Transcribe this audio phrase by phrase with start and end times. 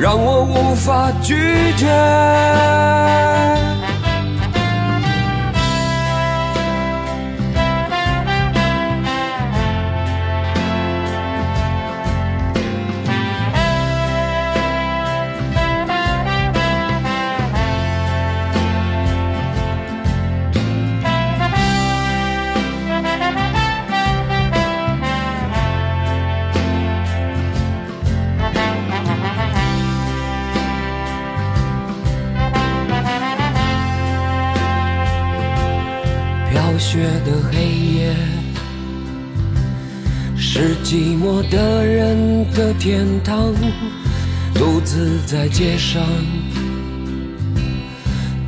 [0.00, 1.34] 让我无法拒
[1.76, 1.86] 绝。
[41.32, 43.54] 我的人的天堂。
[44.52, 46.02] 独自在街上，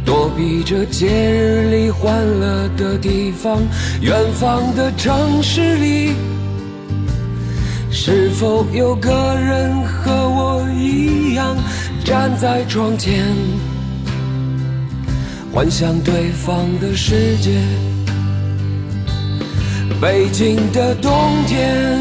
[0.05, 3.63] 躲避着节日里欢乐的地方。
[4.01, 6.15] 远方的城市里，
[7.89, 11.57] 是否有个人和我一样
[12.05, 13.25] 站在窗前，
[15.53, 17.61] 幻想对方的世界？
[20.01, 21.13] 北京的冬
[21.47, 22.01] 天，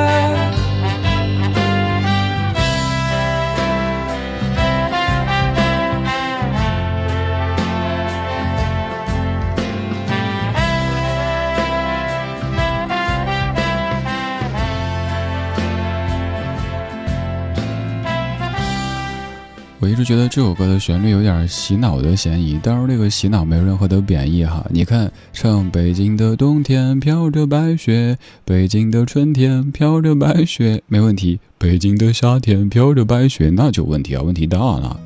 [19.81, 24.63] 我一直觉得这首歌的旋律有点洗脑的嫌疑，当然这个洗脑没有任何的贬义哈。
[24.69, 28.15] 你看，唱北京的冬天飘着白雪，
[28.45, 34.99] 北京的春天飘着白雪，没问题；北京的夏天飘着白雪，那就问题啊，问题大了。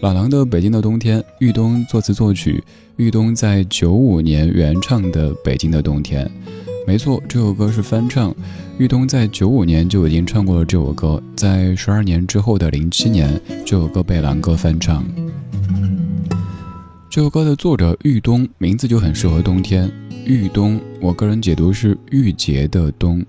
[0.00, 2.62] 老狼的《北京的冬天》，玉东作词作曲，
[2.96, 6.26] 玉东在九五年原唱的《北京的冬天》。
[6.88, 8.34] 没错，这首歌是翻唱。
[8.78, 15.04] 玉东在九五年就已经唱过了这首歌，在十二年之后的零七年，这首歌被狼哥翻唱。
[17.10, 19.92] 这首歌的作者玉东名字就很适合冬天。
[20.24, 23.22] 玉东，我个人解读是郁结的冬。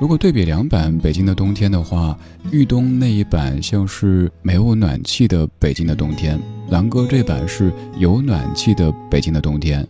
[0.00, 2.18] 如果对比两版《北京的冬天》的话，
[2.50, 6.40] 玉东那一版像是没有暖气的北京的冬天，
[6.70, 9.86] 狼哥这版是有暖气的北京的冬天。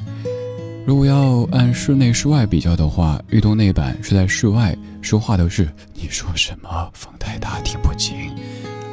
[0.85, 8.17] 如果要按室内室外比较的话，豫东那版是在室外，说话都是你说什么，风太大听不清。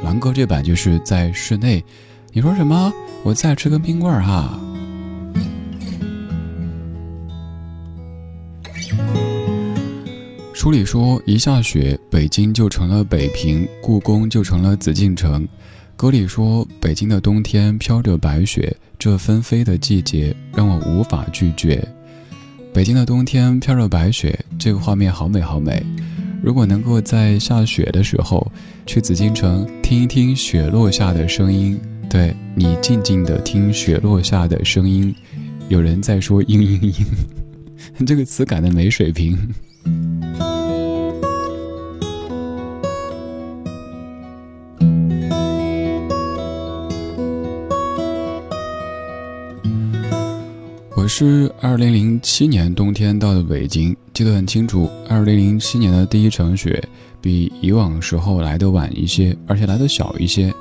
[0.04, 1.84] 狼哥这版就是在室内，
[2.32, 2.92] 你说什么，
[3.24, 4.56] 我再吃根冰棍儿哈。
[10.54, 15.46] 书里说，一下雪，北京就成了北平，故宫就成了紫禁城。
[15.96, 21.82] 歌里说：“北京的冬天飘着白雪，这纷飞的季节让我无法拒绝。”
[22.72, 25.82] 北京的冬天飘着白雪，这个画面好美好美。
[26.42, 28.50] 如果能够在下雪的时候
[28.86, 35.14] 去紫禁城听一听雪落下的声音，对你静静的听雪落下的声音，
[35.68, 36.92] 有人在说嘤嘤
[37.98, 39.36] 嘤， 这个词改的没水平。
[51.02, 54.86] 我是二零零七年冬天到的北京，记得很清楚。
[55.08, 56.78] 二零零七年的第一场雪，
[57.22, 60.52] 比以往时候来的晚一些，而且来的小一些。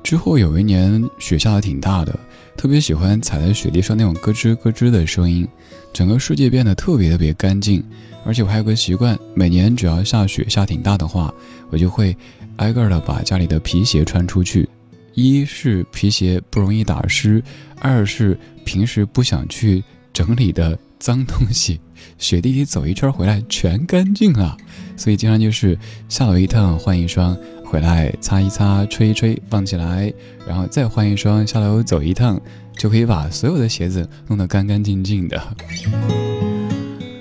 [0.00, 2.16] 之后有一年雪下的挺大的，
[2.56, 5.46] 特别喜欢踩在雪地上那种咯吱咯吱的声音，
[5.92, 7.82] 整个世界变得特别特别干净。
[8.24, 11.34] 而且我还有个习惯，每年只要下雪下挺大的话，
[11.68, 12.16] 我就会
[12.58, 14.68] 挨个的把家里的皮鞋穿出去。
[15.14, 17.42] 一是皮鞋不容易打湿，
[17.80, 18.38] 二是
[18.70, 19.82] 平时不想去
[20.12, 21.80] 整理的脏东西，
[22.18, 24.56] 雪地里走一圈回来全干净了，
[24.96, 25.76] 所以经常就是
[26.08, 30.12] 下楼一趟换一双，回来擦一擦、吹一吹放起来，
[30.46, 32.40] 然后再换一双，下楼走一趟
[32.76, 35.36] 就可以把所有的鞋子弄得干干净净的。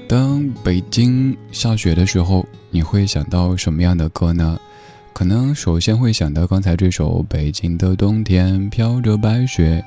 [0.08, 4.60] 当北京下雪的时候，你会想到什么样的歌呢？
[5.14, 9.84] 可能首先会想到刚才这首《北京的冬天飘着白雪》，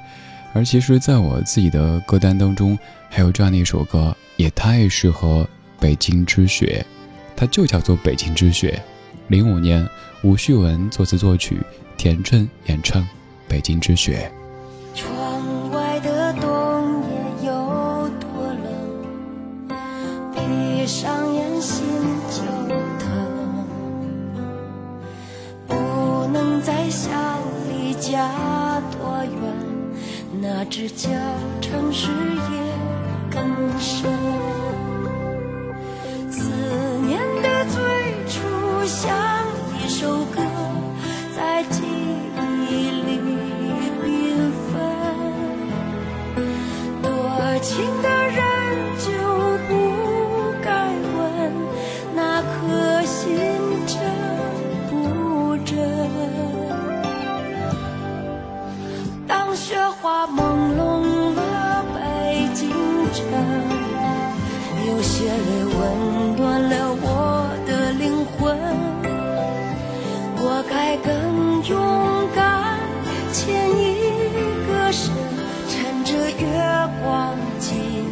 [0.54, 2.78] 而其实在我自己的歌单当中，
[3.08, 5.48] 还有这样的一首歌，也太适合
[5.80, 6.84] 北京之雪，
[7.34, 8.78] 它就叫做《北京之雪》。
[9.28, 9.88] 零五年，
[10.22, 11.60] 吴旭文作词作曲，
[11.96, 13.02] 田震演唱
[13.48, 14.30] 《北京之雪》。
[14.98, 19.68] 窗外的冬夜有多冷，
[20.34, 21.84] 闭上眼心
[22.30, 22.42] 就。
[22.98, 23.64] 疼，
[25.66, 25.74] 不
[26.32, 27.10] 能再想
[27.68, 29.32] 离家多远，
[30.42, 31.08] 那只脚
[31.60, 34.61] 城市也更深。
[60.12, 62.68] 花朦胧了北京
[63.14, 63.24] 城，
[64.86, 68.54] 有些泪温暖了我的灵魂。
[70.36, 72.78] 我该更勇敢
[73.32, 73.80] 牵一
[74.68, 75.10] 个手，
[75.70, 76.44] 趁着月
[77.02, 78.04] 光进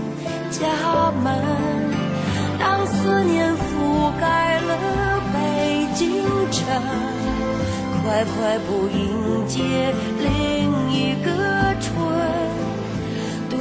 [0.51, 1.37] 家门。
[2.59, 6.65] 当思念覆盖了北京城，
[8.03, 11.70] 快快步迎接另一个。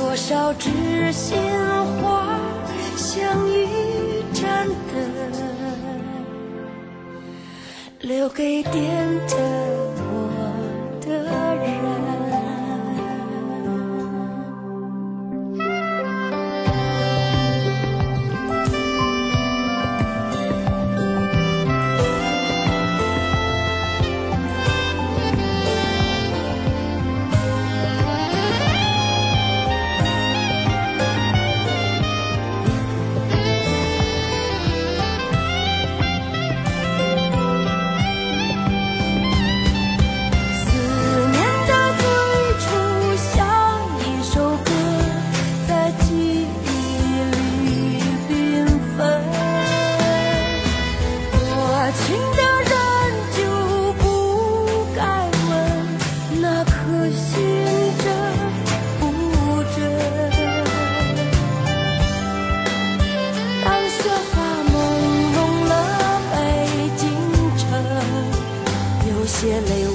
[0.09, 1.37] 多少知心
[2.01, 2.39] 话，
[2.97, 4.73] 像一盏灯，
[7.99, 9.37] 留给点着
[69.39, 69.88] 些泪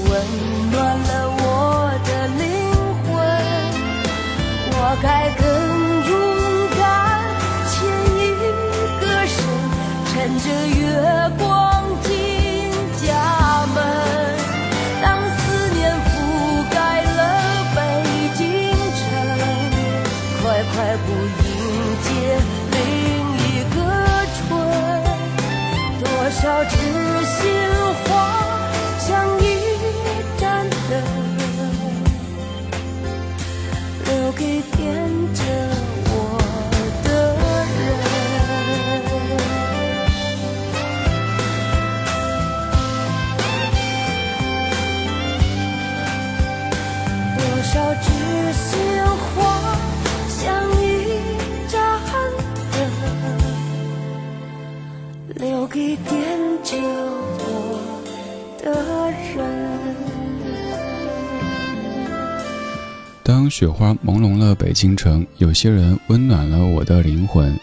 [63.44, 67.54] 当雪花朦胧了北京城，有些人温暖了我的灵魂。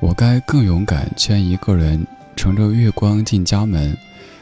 [0.00, 3.94] 我该更勇敢，牵一个人，乘着月光进家门。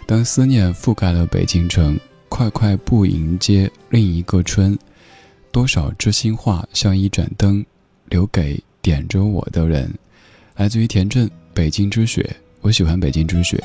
[0.06, 4.78] 当思念覆盖了北京城，快快步迎接另一个春。
[5.50, 7.66] 多少知心话像一盏灯，
[8.08, 9.92] 留给点着我的人。
[10.54, 12.22] 来自于田震，《北京之雪》，
[12.60, 13.60] 我喜欢北京之雪。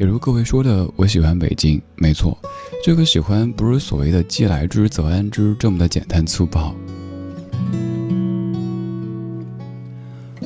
[0.00, 2.34] 也如各位说的，我喜欢北京，没错，
[2.82, 6.74] 这个喜欢不是所谓的既来之则安之这么的简单粗暴。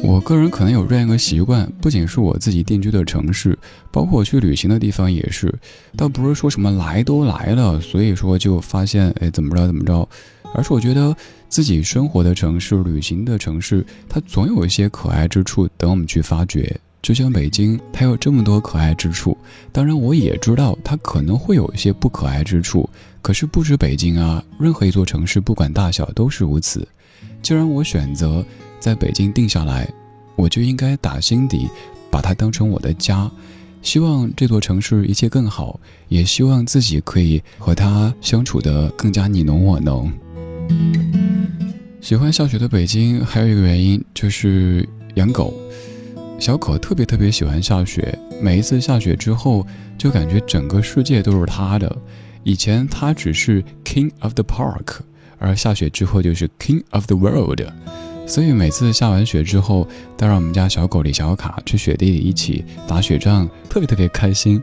[0.03, 3.57] 我个人可能有这样一个习惯，不仅是我自己定居的城市，
[3.93, 5.55] 包括我去旅行的地方也是，
[5.97, 10.09] 倒不是说什么来都来了，所以说就发现哎怎么着怎么着，
[10.53, 11.17] 而是我觉得
[11.49, 16.77] 自己生活的城市、旅行的城市，它总有一些可爱之处等我们去发掘。
[17.05, 19.37] 就像北京，它有这么多可爱之处。
[19.71, 22.89] 当然，我也知道它可能会有一些不可爱之处。
[23.21, 26.89] 可是不止北京啊，任何一座城市，不管大小，都是如此。
[27.43, 28.43] 既然我选择
[28.81, 29.87] 在北京定下来，
[30.35, 31.69] 我就应该打心底
[32.11, 33.31] 把它当成我的家。
[33.83, 40.11] 希望这座城市一切更好，也希望自己可以和它相处得更加你侬我侬。
[42.01, 45.53] 喜欢下雪的北京，还有一个原因就是养狗。
[46.45, 51.97] 小可特别特别喜欢下雪，每一次下雪之后，就感觉整个世界都是他的。
[52.43, 54.99] 以前他只是 king of the park，
[55.39, 57.63] 而下雪之后就是 king of the world。
[58.27, 64.63] 所以每次下完雪之后，都让我们家小狗李小卡去雪地里一起打雪仗，特别特别开心。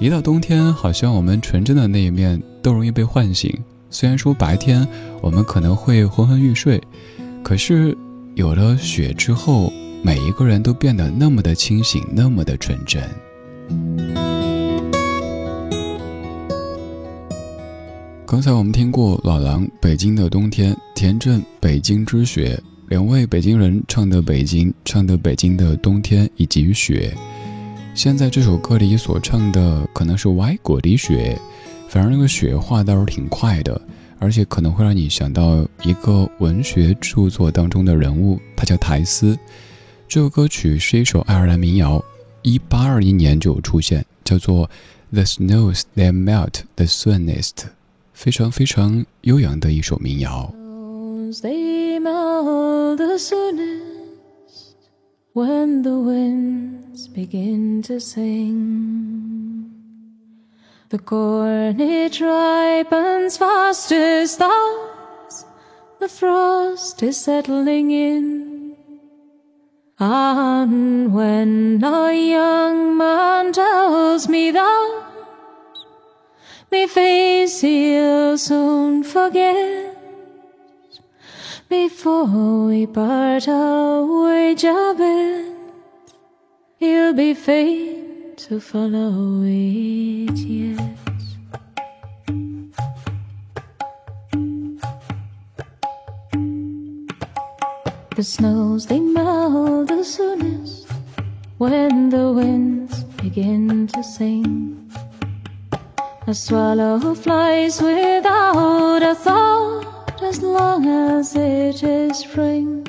[0.00, 3.54] 一到冬天，好像我们纯真的那一面都容易被唤醒。
[3.90, 4.88] 虽然说白天
[5.20, 6.82] 我们可能会昏昏欲睡，
[7.42, 7.94] 可是
[8.36, 9.70] 有了雪之后。
[10.02, 13.02] 每一个人都变得那么的清醒，那么的纯真。
[18.24, 22.56] 刚才我们听过老狼《北京的冬天》，田震《北京之雪》，
[22.88, 27.12] 两位北京人唱的北京，唱的北京的冬天以及雪。
[27.94, 31.36] 现在这首歌里所唱的可能是外国的雪，
[31.88, 33.80] 反而那个雪化倒是挺快的，
[34.18, 39.36] 而且可能会让你想到一个文学著作当中的人物，他叫苔丝。
[40.07, 42.03] 这首歌曲是一首爱尔兰民谣，
[42.41, 44.67] 一八二一年就有出现，叫做《
[45.11, 47.63] The Snows That Melt the Soonest》，
[48.13, 50.53] 非常非常悠扬的一首民谣。
[51.41, 54.75] They melt the soonest
[55.33, 59.63] when the winds begin to sing.
[60.89, 65.45] The corn it ripens fastest as
[65.99, 68.56] the frost is settling in.
[70.00, 75.02] And when a young man tells me that
[76.70, 79.96] me face he'll soon forget
[81.68, 85.52] before we part away, Jabez,
[86.78, 90.67] he'll be fain to follow it yet.
[98.18, 100.88] The snows they melt the soonest
[101.58, 104.90] when the winds begin to sing.
[106.26, 112.88] A swallow flies without a thought as long as it is spring.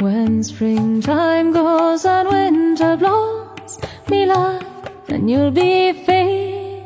[0.00, 3.78] When springtime goes and winter blows,
[4.10, 6.84] me lad, then you'll be fain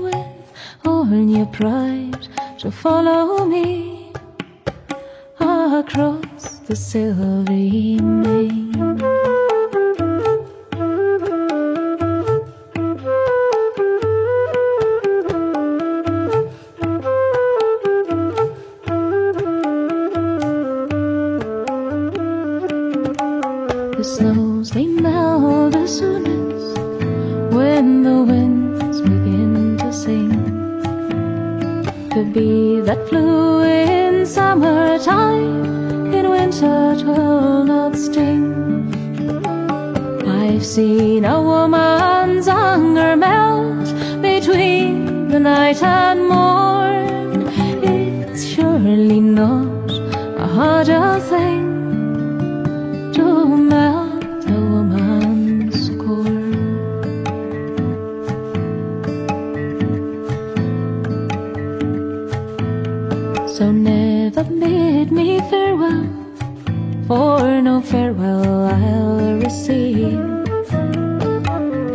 [0.00, 0.52] with
[0.86, 2.28] all your pride
[2.60, 3.83] to follow me
[5.80, 9.33] across the silvery main.
[36.94, 38.54] Winter will not sting.
[40.26, 43.86] I've seen a woman's anger melt
[44.22, 47.48] between the night and morn.
[47.82, 49.90] It's surely not
[50.38, 51.13] a harder
[67.84, 70.20] farewell I'll receive.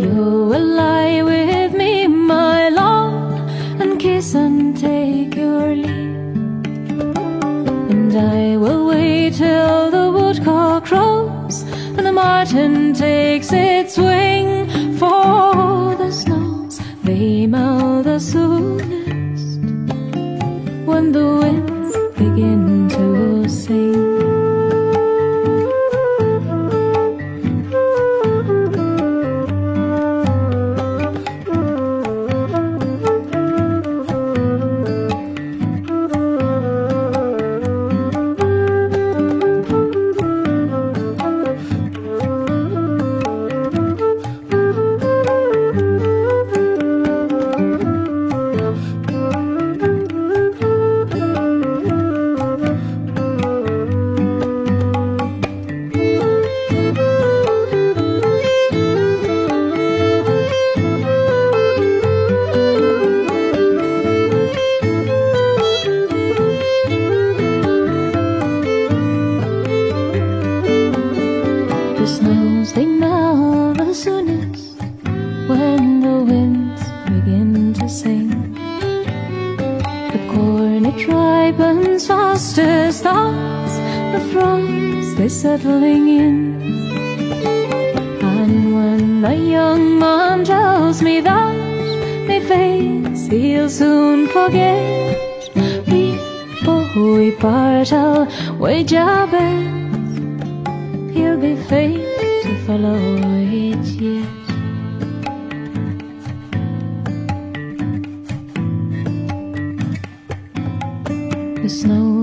[0.03, 3.41] You will lie with me, my love,
[3.81, 7.15] and kiss and take your leave.
[7.93, 11.63] And I will wait till the woodcock crows
[11.97, 14.69] and the martin takes its wing.
[14.97, 19.59] For the snows they melt the soonest
[20.85, 21.38] when the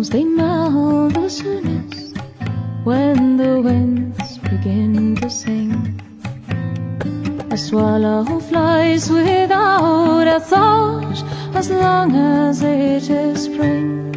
[0.06, 2.16] snows they melt the soonest
[2.84, 5.72] when the winds begin to sing.
[7.50, 11.22] A swallow flies without a thought
[11.54, 14.12] as long as it is spring.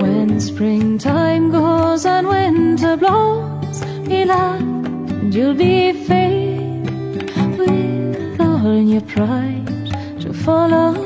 [0.00, 6.82] When springtime goes and winter blows, me lad, you'll be fain
[7.58, 9.66] with all your pride
[10.20, 11.03] to follow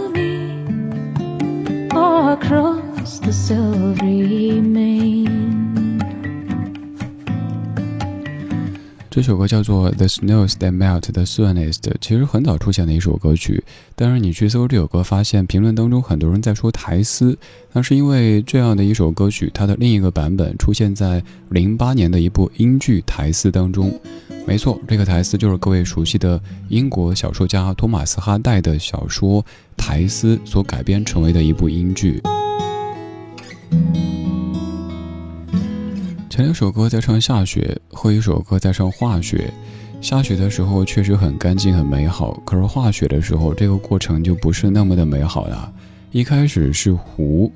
[3.48, 5.26] the remain
[9.08, 13.64] 这首歌叫做《The Snows That Melt the Soonest》，其实很早出现的一首歌曲。
[13.96, 17.36] 但是你去搜这首歌，发现评论当中很多人在说台丝，
[17.72, 23.98] 那是因为这样的一首歌曲，它的另一个版本出现在零八年的一部英剧《台丝》当中。
[24.46, 29.42] 没错，这个台丝就是各位熟悉的英国小说家托马斯哈代的小说
[29.76, 32.22] 《台丝》所改编成为的一部英剧。
[36.28, 39.52] 前两首歌在唱下雪，后一首歌在唱化雪。
[40.00, 45.72] 下雪的时候确实很干净很美好，可是化雪的时候，这个过程就不是那么的美好了。
[46.12, 47.52] 一开始是湖，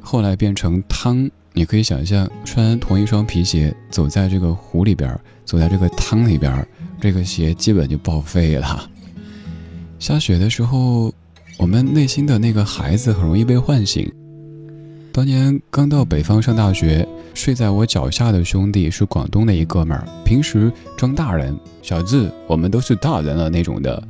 [0.00, 1.28] 后来变成汤。
[1.52, 6.64] 你可以想象，穿同一双皮鞋走在这个湖里边，走在这个汤里边，
[7.00, 8.88] 这个鞋基本就报废了。
[9.98, 11.12] 下雪的时候，
[11.58, 14.08] 我们内心的那个孩子很容易被唤醒。
[15.12, 24.00] 当年刚到北方上大学，睡在我脚下的兄弟是广东的一哥们儿，平时装大人，小智，我们都是大人了那种的。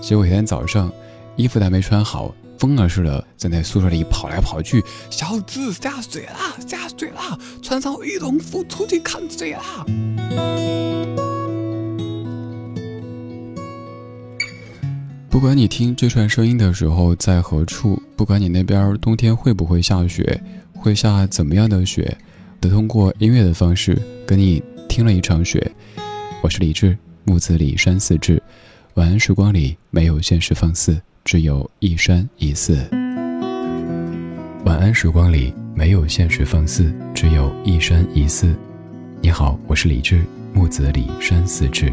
[0.00, 0.90] 结果一天早上，
[1.36, 4.82] 衣服还没穿好，疯了似的在那宿舍里跑来跑去。
[5.10, 10.95] 小智下水啦，下水啦，穿上羽绒服出去看水啦。
[15.36, 22.16] 不管你听这串声音的时候在何处，不管你那边冬天会不会下雪，会下怎么样的雪，
[22.58, 25.70] 都通过音乐的方式跟你听了一场雪。
[26.40, 28.42] 我是李志，木子李山寺志。
[28.94, 32.88] 晚安时光里没有现实放肆，只有一山一寺。
[34.64, 38.54] 晚安时光里没有现实放肆，只有一山一寺。
[39.20, 41.92] 你好，我是李志，木子李山寺志。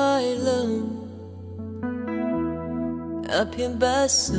[0.00, 0.66] 快乐，
[3.28, 4.32] 那片白色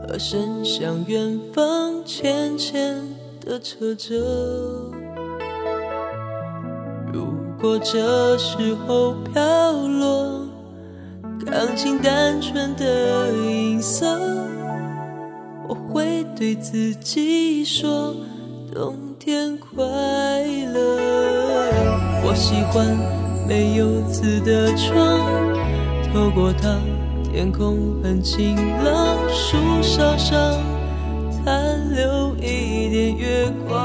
[0.00, 3.02] 和伸向远方浅浅
[3.44, 4.14] 的车辙。
[7.12, 7.26] 如
[7.60, 10.46] 果这时候飘落，
[11.44, 14.06] 钢琴单纯的音色，
[15.68, 18.14] 我会对自己说。
[18.72, 20.96] 冬天快乐。
[22.28, 22.86] 我喜欢
[23.46, 25.20] 没有字的窗，
[26.12, 26.76] 透过它，
[27.32, 30.36] 天空很晴朗，树梢上
[31.30, 33.78] 残留一点月光。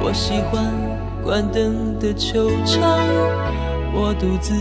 [0.00, 0.72] 我喜欢
[1.22, 2.98] 关灯的球场，
[3.92, 4.54] 我独自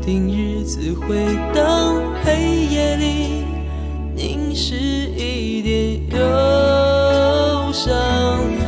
[0.00, 3.44] 听日子回荡，黑夜里
[4.14, 8.65] 凝视一点忧伤。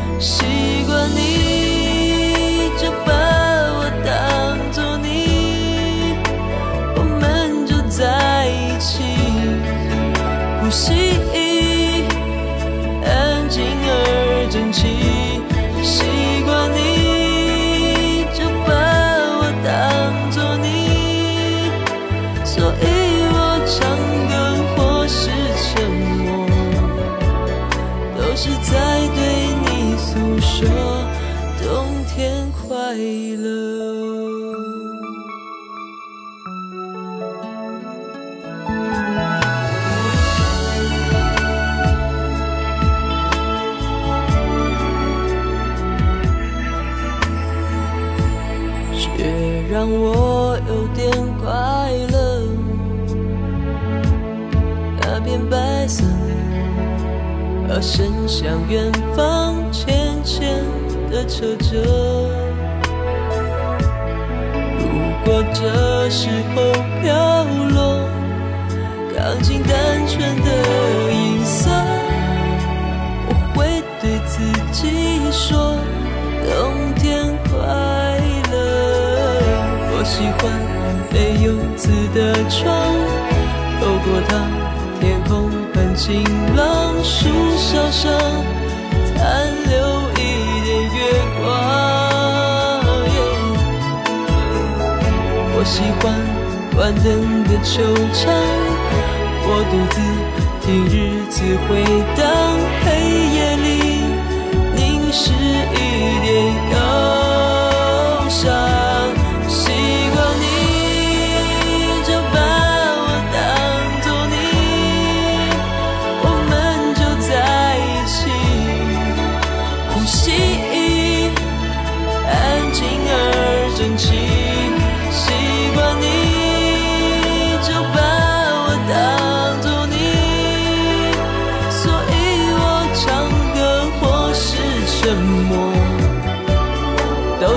[57.78, 60.64] 我伸向远方，浅浅
[61.12, 61.78] 的扯着。
[64.80, 64.84] 如
[65.24, 68.02] 果这时候飘落，
[69.16, 70.48] 钢琴单纯的
[71.12, 71.70] 音色，
[73.28, 75.76] 我会对自己说：
[76.50, 77.54] 冬天快
[78.50, 78.56] 乐。
[79.94, 80.50] 我喜欢
[81.12, 82.66] 没有字的窗，
[83.78, 84.34] 透过它，
[85.98, 86.94] 晴朗。
[87.02, 88.12] 树梢上
[89.16, 89.20] 残
[89.68, 89.76] 留
[90.12, 90.16] 一
[90.64, 90.96] 点月
[91.40, 91.42] 光。
[95.54, 96.02] 我喜欢
[96.76, 97.06] 关灯
[97.44, 97.82] 的球
[98.14, 98.22] 场，
[99.44, 99.96] 我独自
[100.64, 100.94] 听日
[101.28, 101.68] 子回
[102.16, 102.20] 荡，
[102.84, 102.86] 黑
[103.34, 103.66] 夜里
[104.76, 104.78] 凝
[105.12, 105.76] 视一
[106.22, 106.28] 点
[106.70, 106.74] 忧
[108.28, 108.87] 伤。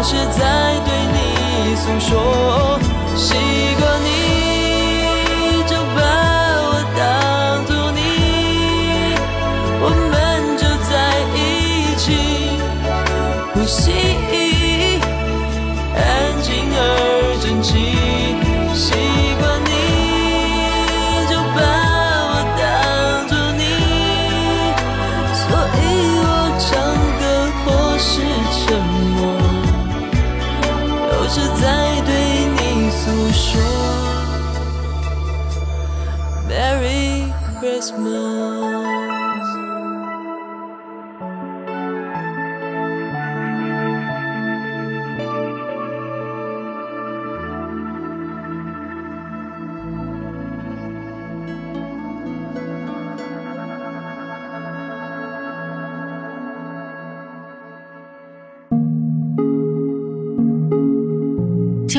[0.03, 2.79] 是在对你诉说，
[3.15, 3.35] 习
[3.79, 4.00] 惯